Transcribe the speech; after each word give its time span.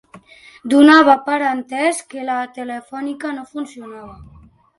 Donava 0.71 1.13
per 1.27 1.35
entès 1.49 1.99
que 2.15 2.25
la 2.31 2.39
Telefònica 2.57 3.35
no 3.37 3.45
funcionava 3.53 4.19